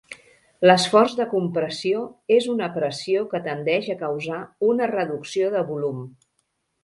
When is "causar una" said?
4.01-4.87